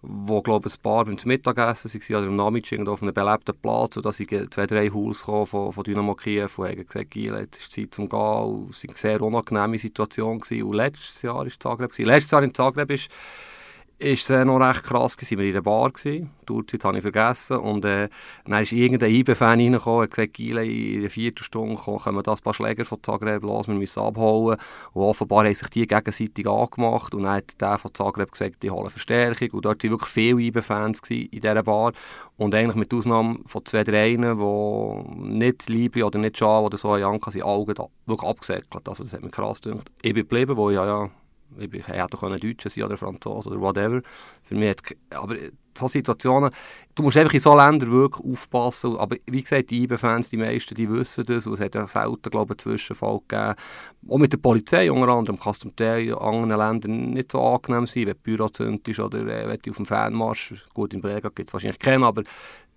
wo 0.00 0.40
glaube 0.40 0.68
ich 0.68 0.74
ein 0.74 0.82
paar 0.82 1.04
beim 1.04 1.18
Mittagessen 1.24 1.92
waren 1.92 2.16
oder 2.16 2.28
am 2.28 2.36
Nachmittag 2.36 2.88
auf 2.88 3.02
einem 3.02 3.12
belebten 3.12 3.54
Platz 3.60 3.98
und 3.98 4.06
da 4.06 4.12
sind 4.12 4.54
zwei, 4.54 4.66
drei 4.66 4.88
Hools 4.88 5.20
von, 5.20 5.46
von 5.46 5.84
Dynamo 5.84 6.14
Kiew 6.14 6.48
und 6.56 6.68
haben 6.68 6.86
gesagt, 6.86 7.10
Gila, 7.10 7.40
jetzt 7.40 7.58
ist 7.58 7.72
Zeit 7.72 7.92
zum 7.92 8.08
Gehen 8.08 8.68
es 8.70 8.84
war 8.84 8.90
eine 8.90 8.96
sehr 8.96 9.22
unangenehme 9.22 9.78
Situation 9.78 10.38
gewesen. 10.38 10.62
und 10.62 10.74
letztes 10.74 11.20
Jahr 11.20 11.44
war 11.44 11.48
Zagreb. 11.58 11.98
Letztes 11.98 12.30
Jahr 12.30 12.42
in 12.42 12.54
Zagreb 12.54 12.90
ist 12.90 13.10
ist 14.04 14.28
es 14.28 14.46
noch 14.46 14.58
recht 14.58 14.84
krass 14.84 15.16
gewesen. 15.16 15.38
Wir 15.38 15.38
waren 15.38 15.46
in 15.48 15.52
der 15.54 15.62
Bar, 15.62 15.90
gewesen. 15.90 16.30
die 16.46 16.52
Uhrzeit 16.52 16.84
habe 16.84 16.96
ich 16.98 17.02
vergessen. 17.02 17.56
Und 17.56 17.84
äh, 17.84 18.08
dann 18.44 18.62
ist 18.62 18.72
irgendein 18.72 19.10
IB-Fan 19.10 19.58
reingekommen 19.60 20.02
und 20.02 20.10
gesagt, 20.10 20.38
in 20.38 20.58
einer 20.58 21.10
Viertelstunde 21.10 21.76
kommen 21.76 22.22
da 22.22 22.32
ein 22.32 22.38
paar 22.38 22.54
Schläger 22.54 22.84
von 22.84 23.02
Zagreb 23.02 23.42
los, 23.42 23.66
wir 23.66 23.74
müssen 23.74 24.00
abholen. 24.00 24.58
Und 24.92 25.02
offenbar 25.02 25.44
haben 25.44 25.54
sich 25.54 25.68
die 25.68 25.86
gegenseitig 25.86 26.46
angemacht 26.46 27.14
und 27.14 27.22
dann 27.22 27.36
hat 27.36 27.60
der 27.60 27.78
von 27.78 27.94
Zagreb 27.94 28.32
gesagt, 28.32 28.62
die 28.62 28.70
holen 28.70 28.90
Verstärkung. 28.90 29.50
Und 29.52 29.64
dort 29.64 29.82
waren 29.82 29.90
wirklich 29.90 30.10
viele 30.10 30.40
IB-Fans 30.40 31.00
in 31.08 31.28
dieser 31.30 31.62
Bar. 31.62 31.92
Und 32.36 32.54
eigentlich 32.54 32.76
mit 32.76 32.92
Ausnahme 32.92 33.38
von 33.46 33.64
zwei, 33.64 33.84
drei, 33.84 34.16
die 34.16 34.16
nicht 34.16 35.68
Liebe 35.68 36.04
oder 36.04 36.18
nicht 36.18 36.38
Schal 36.38 36.64
oder 36.64 36.76
so 36.76 36.96
haben, 36.96 37.20
sind 37.30 37.42
da 37.42 37.86
wirklich 38.06 38.30
abgesäckelt. 38.30 38.88
Also 38.88 39.04
das 39.04 39.12
hat 39.12 39.22
mich 39.22 39.32
krass 39.32 39.60
gedacht. 39.60 39.90
Ich 40.02 40.12
bin 40.12 40.24
geblieben, 40.24 40.56
wo 40.56 40.70
ich 40.70 40.76
ja, 40.76 40.84
ja 40.84 41.10
ich 41.58 41.88
hätte 41.88 42.16
auch 42.16 42.38
Deutscher 42.38 42.70
sein 42.70 42.84
oder 42.84 42.96
Franzose 42.96 43.50
oder 43.50 43.60
whatever. 43.60 44.02
Für 44.42 44.54
mich 44.54 44.76
aber 45.10 45.36
so 45.76 45.88
Situationen, 45.88 46.50
du 46.94 47.02
musst 47.02 47.16
einfach 47.16 47.34
in 47.34 47.40
solchen 47.40 47.66
Ländern 47.66 47.90
wirklich 47.90 48.24
aufpassen. 48.24 48.96
Aber 48.96 49.16
wie 49.26 49.42
gesagt, 49.42 49.70
die 49.70 49.82
IBE-Fans, 49.82 50.30
die 50.30 50.36
meisten, 50.36 50.74
die 50.74 50.88
wissen 50.88 51.26
das. 51.26 51.46
Und 51.46 51.54
es 51.54 51.60
hat 51.60 51.74
ja 51.74 51.86
selten, 51.86 52.30
glaube 52.30 52.54
ich, 52.54 52.66
einen 52.66 52.76
Zwischenfall 52.76 53.20
gegeben. 53.26 53.54
Auch 54.08 54.18
mit 54.18 54.32
der 54.32 54.38
Polizei 54.38 54.90
unter 54.90 55.08
anderem 55.08 55.38
kann 55.38 55.50
es 55.50 55.58
zum 55.58 55.74
Teil 55.74 56.08
in 56.08 56.14
anderen 56.14 56.58
Ländern 56.60 57.10
nicht 57.10 57.32
so 57.32 57.42
angenehm 57.42 57.86
sein, 57.86 58.06
wenn 58.06 58.14
die 58.14 58.36
Büro 58.36 58.48
zündet 58.48 58.98
oder 58.98 59.18
äh, 59.20 59.48
wenn 59.48 59.58
du 59.58 59.70
auf 59.70 59.76
dem 59.76 59.86
Fanmarsch, 59.86 60.54
gut, 60.72 60.94
in 60.94 61.00
Belgrad 61.00 61.34
gibt 61.34 61.48
es 61.48 61.52
wahrscheinlich 61.52 61.78
keinen, 61.78 62.04
aber 62.04 62.22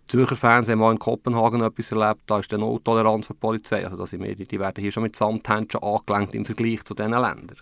Zürcher 0.08 0.38
Fans 0.38 0.70
haben 0.70 0.80
mal 0.80 0.94
in 0.94 1.00
Kopenhagen 1.00 1.62
etwas 1.62 1.92
erlebt, 1.92 2.22
da 2.28 2.40
ist 2.40 2.52
dann 2.54 2.64
auch 2.64 2.80
Toleranz 2.80 3.28
für 3.28 3.34
die 3.34 3.40
Polizei. 3.40 3.84
Also 3.84 3.98
das 3.98 4.12
sind 4.12 4.24
wir, 4.24 4.36
die 4.36 4.60
werden 4.60 4.82
hier 4.82 4.92
schon 4.92 5.04
mit 5.04 5.18
Samthändchen 5.18 5.84
angelenkt 5.84 6.34
im 6.34 6.46
Vergleich 6.46 6.86
zu 6.86 6.94
diesen 6.94 7.12
Ländern. 7.12 7.58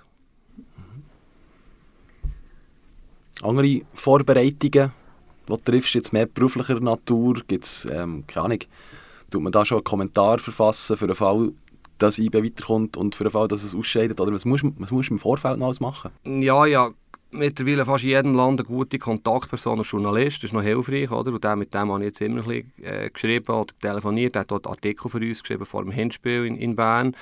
Andere 3.42 3.82
Vorbereitungen, 3.94 4.92
die 5.48 5.52
du 5.52 5.58
triffst, 5.58 5.94
jetzt 5.94 6.14
mehr 6.14 6.26
beruflicher 6.26 6.80
Natur, 6.80 7.42
gibt 7.48 7.66
es, 7.66 7.88
ähm, 7.92 8.24
keine 8.28 8.46
Ahnung, 8.46 8.60
tut 9.30 9.42
man 9.42 9.52
da 9.52 9.66
schon 9.66 9.80
einen 9.80 9.84
Kommentar 9.84 10.40
verfassen 10.40 10.98
für 10.98 11.08
den 11.08 11.16
Fall, 11.16 11.52
dass 11.98 12.18
IB 12.18 12.44
weiterkommt 12.44 12.98
und 12.98 13.16
für 13.16 13.24
den 13.24 13.32
Fall, 13.32 13.48
dass 13.48 13.64
es 13.64 13.76
ausscheidet? 13.76 14.20
Oder 14.20 14.34
was 14.34 14.46
musst, 14.46 14.66
was 14.78 14.92
musst 14.92 15.10
du 15.10 15.14
im 15.14 15.20
Vorfeld 15.20 15.60
noch 15.60 15.68
alles 15.68 15.80
machen? 15.80 16.12
Ja, 16.26 16.66
ja, 16.66 16.90
mittlerweile 17.32 17.86
fast 17.86 18.04
in 18.04 18.12
jedem 18.12 18.36
Land 18.36 18.60
eine 18.60 18.68
gute 18.68 19.00
Kontaktperson 19.00 19.80
als 19.80 19.92
Journalist. 19.92 20.38
Das 20.38 20.46
ist 20.46 20.54
noch 20.54 20.62
hilfreich, 20.62 21.12
oder? 21.12 21.32
Und 21.32 21.60
mit 21.60 21.74
dem 21.74 21.92
habe 21.92 22.00
ich 22.00 22.08
jetzt 22.08 22.22
immer 22.22 22.42
ein 22.42 22.48
bisschen, 22.48 22.84
äh, 22.84 23.10
geschrieben 23.10 23.54
oder 23.54 23.74
telefoniert. 23.82 24.36
Er 24.36 24.42
hat 24.42 24.52
dort 24.52 24.68
Artikel 24.68 25.10
für 25.10 25.20
uns 25.20 25.42
geschrieben 25.42 25.66
vor 25.66 25.84
dem 25.84 25.92
Hinspiel 25.92 26.46
in, 26.46 26.56
in 26.56 26.76
Bern. 26.76 27.16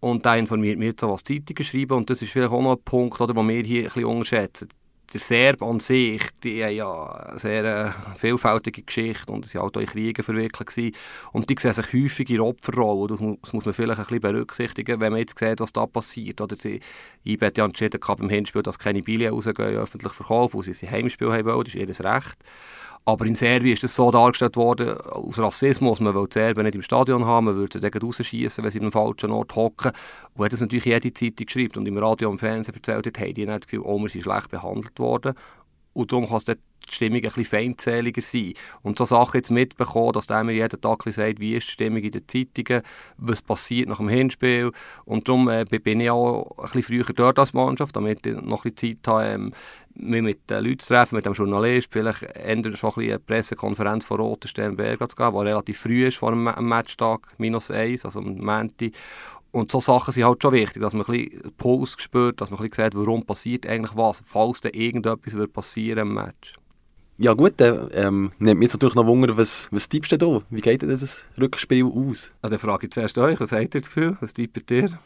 Und 0.00 0.24
der 0.24 0.36
informiert 0.36 0.78
mich 0.78 0.88
jetzt, 0.88 1.02
was 1.02 1.24
Zeitungen 1.24 1.64
schreiben. 1.64 1.92
Und 1.92 2.10
das 2.10 2.22
ist 2.22 2.32
vielleicht 2.32 2.52
auch 2.52 2.62
noch 2.62 2.76
ein 2.76 2.82
Punkt, 2.84 3.20
den 3.20 3.36
wir 3.36 3.62
hier 3.62 3.80
ein 3.80 3.84
bisschen 3.84 4.04
unterschätzen 4.04 4.68
der 5.12 5.20
Serb 5.20 5.62
an 5.62 5.80
sich, 5.80 6.22
die 6.44 6.64
haben 6.64 6.74
ja 6.74 7.10
eine 7.10 7.38
sehr 7.38 7.64
äh, 7.64 7.90
vielfältige 8.16 8.82
Geschichte 8.82 9.32
und 9.32 9.44
sie 9.46 9.58
waren 9.58 9.64
halt 9.64 9.76
auch 9.76 9.80
in 9.80 9.86
Kriegen 9.86 10.22
verwickelt. 10.22 10.96
Und 11.32 11.50
die 11.50 11.56
sehen 11.58 11.72
sich 11.72 11.92
häufig 11.92 12.30
in 12.30 12.40
Opferrollen. 12.40 13.36
Das, 13.42 13.52
muss 13.52 13.64
man 13.66 13.74
vielleicht 13.74 13.98
ein 13.98 14.04
bisschen 14.04 14.20
berücksichtigen, 14.20 15.00
wenn 15.00 15.12
man 15.12 15.20
jetzt 15.20 15.38
sieht, 15.38 15.60
was 15.60 15.72
da 15.72 15.86
passiert. 15.86 16.40
Oder 16.40 16.56
sie, 16.56 16.80
IB 17.24 17.44
hat 17.44 17.58
ja 17.58 17.64
entschieden 17.64 18.00
beim 18.00 18.28
Hinspiel, 18.28 18.62
dass 18.62 18.78
keine 18.78 19.02
Billen 19.02 19.32
rausgehen, 19.32 19.76
öffentlich 19.76 20.12
verkaufen, 20.12 20.58
weil 20.58 20.64
sie 20.64 20.74
sein 20.74 20.90
Heimspiel 20.90 21.32
haben 21.32 21.46
wollen. 21.46 21.64
Das 21.64 21.74
ist 21.74 22.00
ihr 22.00 22.04
Recht. 22.04 22.36
Aber 23.04 23.24
in 23.24 23.34
Serbien 23.34 23.72
ist 23.72 23.82
das 23.82 23.94
so 23.94 24.10
dargestellt 24.10 24.56
worden, 24.56 24.96
aus 24.98 25.38
Rassismus, 25.38 26.00
man 26.00 26.14
will 26.14 26.26
die 26.26 26.34
Serben 26.34 26.64
nicht 26.64 26.74
im 26.74 26.82
Stadion 26.82 27.24
haben, 27.24 27.46
man 27.46 27.56
würde 27.56 27.80
sie 27.80 27.98
rausschießen, 27.98 28.62
wenn 28.62 28.70
sie 28.70 28.78
im 28.78 28.92
falschen 28.92 29.30
Ort 29.30 29.56
hocken. 29.56 29.92
Und 30.34 30.44
hat 30.44 30.52
das 30.52 30.60
natürlich 30.60 30.84
jede 30.84 31.12
Zeitung 31.12 31.46
geschrieben 31.46 31.78
und 31.78 31.86
im 31.86 31.96
Radio 31.96 32.30
und 32.30 32.38
Fernsehen 32.38 32.74
erzählt 32.74 33.06
hat, 33.06 33.18
haben 33.18 33.34
die 33.34 33.46
nicht 33.46 33.62
das 33.62 33.66
Gefühl, 33.66 33.80
oh, 33.84 33.98
wir 33.98 34.08
sind 34.08 34.22
schlecht 34.22 34.50
behandelt 34.50 34.98
worden. 34.98 35.34
Und 35.92 36.12
darum 36.12 36.26
kann 36.26 36.36
es 36.36 36.44
dort 36.44 36.58
die 36.88 36.94
Stimmung 36.94 37.18
ein 37.18 37.22
bisschen 37.22 37.44
feindseliger 37.44 38.22
sein. 38.22 38.54
Und 38.82 38.98
so 38.98 39.04
Sachen 39.04 39.36
jetzt 39.36 39.50
mitbekommen, 39.50 40.12
dass 40.12 40.26
der 40.26 40.44
mir 40.44 40.52
jeden 40.52 40.80
Tag 40.80 41.02
sagt, 41.04 41.40
wie 41.40 41.56
ist 41.56 41.68
die 41.68 41.72
Stimmung 41.72 42.02
in 42.02 42.12
den 42.12 42.26
Zeitungen, 42.26 42.82
was 43.16 43.42
passiert 43.42 43.88
nach 43.88 43.98
dem 43.98 44.08
Hinspiel. 44.08 44.72
Und 45.04 45.28
darum 45.28 45.48
äh, 45.48 45.64
bin 45.64 46.00
ich 46.00 46.10
auch 46.10 46.50
ein 46.58 46.64
bisschen 46.64 46.82
früher 46.82 47.14
dort 47.14 47.38
als 47.38 47.52
Mannschaft, 47.52 47.96
damit 47.96 48.26
ich 48.26 48.34
noch 48.34 48.64
ein 48.64 48.72
bisschen 48.72 48.98
Zeit 49.02 49.12
habe, 49.12 49.24
ähm, 49.24 49.52
mich 49.94 50.22
mit 50.22 50.50
den 50.50 50.64
Leuten 50.64 50.78
zu 50.78 50.94
treffen, 50.94 51.16
mit 51.16 51.26
dem 51.26 51.32
Journalist, 51.32 51.88
vielleicht 51.90 52.22
ändert 52.22 52.78
schon 52.78 52.92
ein 52.96 53.02
eine 53.02 53.18
Pressekonferenz 53.18 54.04
von 54.04 54.20
Roter 54.20 54.48
Stern 54.48 54.76
Berg 54.76 55.00
zu 55.10 55.16
gehen, 55.16 55.32
die 55.32 55.38
relativ 55.38 55.78
früh 55.78 56.06
ist 56.06 56.18
vor 56.18 56.30
dem 56.30 56.44
Matchtag, 56.44 57.20
minus 57.38 57.70
eins, 57.70 58.04
also 58.04 58.20
am 58.20 58.38
Montag. 58.38 58.92
Und 59.52 59.70
so 59.70 59.80
Sachen 59.80 60.12
sind 60.12 60.24
halt 60.24 60.42
schon 60.42 60.52
wichtig, 60.52 60.80
dass 60.80 60.94
man 60.94 61.04
ein 61.06 61.12
bisschen 61.12 61.52
Puls 61.56 61.96
spürt, 61.98 62.40
dass 62.40 62.50
man 62.50 62.60
ein 62.60 62.70
bisschen 62.70 62.84
sieht, 62.84 62.94
warum 62.94 63.24
passiert 63.24 63.66
eigentlich 63.66 63.96
was, 63.96 64.22
falls 64.24 64.60
da 64.60 64.68
irgendetwas 64.72 65.34
passieren 65.52 66.08
im 66.08 66.14
Match. 66.14 66.59
Ja 67.22 67.34
gut, 67.34 67.52
dann 67.58 67.90
ähm, 67.92 68.32
nimmt 68.38 68.60
mich 68.60 68.68
jetzt 68.68 68.72
natürlich 68.72 68.94
noch 68.94 69.04
Wunder, 69.04 69.36
was, 69.36 69.68
was 69.70 69.90
tippst 69.90 70.10
du 70.12 70.16
da? 70.16 70.40
Wie 70.48 70.62
geht 70.62 70.80
denn 70.80 70.88
das 70.88 71.26
Rückspiel 71.38 71.84
aus? 71.84 72.30
Ja, 72.42 72.48
dann 72.48 72.58
frage 72.58 72.86
ich 72.86 72.92
zuerst 72.92 73.18
euch, 73.18 73.38
was 73.38 73.52
habt 73.52 73.74
ihr 73.74 73.80
das 73.82 73.94
Gefühl? 73.94 74.16
Was 74.22 74.32
tippt 74.32 74.70
ihr? 74.70 74.98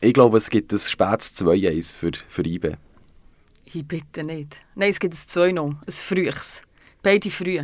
Ich 0.00 0.14
glaube, 0.14 0.38
es 0.38 0.48
gibt 0.48 0.72
ein 0.72 0.78
spätes 0.78 1.36
2-1 1.36 1.94
für, 1.94 2.12
für 2.26 2.46
IB. 2.46 2.76
Ich 3.66 3.86
bitte 3.86 4.24
nicht. 4.24 4.56
Nein, 4.76 4.92
es 4.92 4.98
gibt 4.98 5.12
ein 5.12 5.18
2 5.18 5.52
noch, 5.52 5.74
ein 5.86 5.92
frühes. 5.92 6.62
Beide 7.02 7.30
früh. 7.30 7.60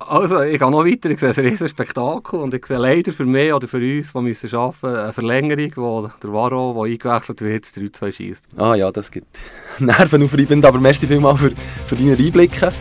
Also, 0.00 0.42
ich 0.42 0.58
gehe 0.58 0.70
noch 0.70 0.84
weiter. 0.84 1.08
Ich 1.08 1.20
sehe 1.20 1.28
ein 1.28 1.46
riesiges 1.46 1.70
Spektakel 1.70 2.40
und 2.40 2.52
ich 2.54 2.66
sehe 2.66 2.76
leider 2.76 3.12
für 3.12 3.24
mich 3.24 3.52
oder 3.52 3.68
für 3.68 3.78
uns, 3.78 4.14
die 4.14 4.20
müssen 4.20 4.52
arbeiten, 4.52 4.96
eine 4.96 5.12
Verlängerung, 5.12 5.72
wo 5.76 6.10
der 6.20 6.32
Varo, 6.32 6.74
der 6.74 6.92
eingewechselt 6.92 7.40
wird, 7.40 7.64
3-2 7.66 8.12
schießt. 8.12 8.58
Ah 8.58 8.74
ja, 8.74 8.90
das 8.90 9.12
gibt 9.12 9.28
nervenaufreibend, 9.78 10.64
aber 10.64 10.80
merci 10.80 11.06
vielmals 11.06 11.40
für, 11.40 11.52
für 11.86 11.94
deine 11.94 12.16
Einblicke. 12.16 12.72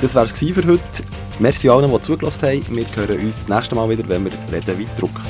Das 0.00 0.14
war 0.14 0.24
es 0.24 0.32
für 0.38 0.66
heute. 0.66 0.80
Merci 1.40 1.68
allen, 1.68 1.90
die 1.90 2.00
zugelassen 2.02 2.42
haben. 2.42 2.76
Wir 2.76 2.86
hören 2.94 3.18
uns 3.20 3.36
das 3.36 3.48
nächste 3.48 3.74
Mal 3.74 3.88
wieder, 3.88 4.08
wenn 4.08 4.24
wir 4.24 4.32
reden 4.52 4.78
weit 4.78 5.00
drucken. 5.00 5.22